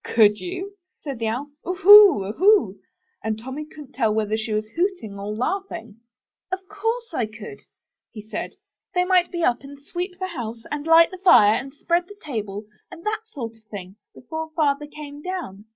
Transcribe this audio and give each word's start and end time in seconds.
"Could 0.03 0.39
you?" 0.39 0.77
said 1.03 1.19
the 1.19 1.27
Owl. 1.27 1.51
"Oohoo! 1.63 2.23
oohoo!" 2.27 2.79
and 3.23 3.37
Tommy 3.37 3.67
couldn't 3.67 3.91
tell 3.93 4.11
whether 4.11 4.35
she 4.35 4.51
were 4.51 4.63
hooting 4.75 5.19
or 5.19 5.31
laughing., 5.31 5.99
29 6.49 6.49
MY 6.49 6.49
BOOK 6.49 6.59
HOUSE 6.71 6.75
*'0f 6.75 6.81
course 6.81 7.13
I 7.13 7.25
could," 7.27 7.59
he 8.11 8.21
said. 8.23 8.53
'They 8.95 9.03
might 9.05 9.31
be 9.31 9.43
up 9.43 9.61
and 9.61 9.77
sweep 9.77 10.17
the 10.17 10.25
house, 10.29 10.63
and 10.71 10.87
Hght 10.87 11.11
the 11.11 11.19
fire, 11.19 11.53
and 11.53 11.71
spread 11.71 12.07
the 12.07 12.17
table, 12.25 12.65
and 12.89 13.03
that 13.05 13.21
sort 13.27 13.55
of 13.55 13.63
thing, 13.69 13.95
before 14.15 14.49
Father 14.55 14.87
came 14.87 15.21
down. 15.21 15.65